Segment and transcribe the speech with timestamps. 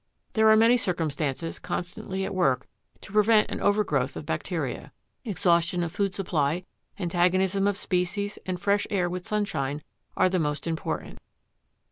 [0.33, 2.65] There are many circumstances constantly at work
[3.01, 4.91] to prevent an overgrowth of bacteria;
[5.23, 6.65] exhaustion of food supply,
[6.97, 9.83] antagonism of species and fresh air with sunshine,
[10.17, 11.19] are the most important.